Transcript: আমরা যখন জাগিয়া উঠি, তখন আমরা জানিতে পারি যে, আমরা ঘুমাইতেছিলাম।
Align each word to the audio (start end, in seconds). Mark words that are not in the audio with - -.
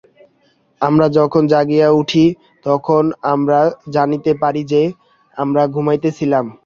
আমরা 0.81 1.07
যখন 1.17 1.43
জাগিয়া 1.47 1.87
উঠি, 1.91 2.25
তখন 2.65 3.03
আমরা 3.33 3.59
জানিতে 3.89 4.31
পারি 4.41 4.61
যে, 4.71 4.81
আমরা 5.37 5.61
ঘুমাইতেছিলাম। 5.75 6.45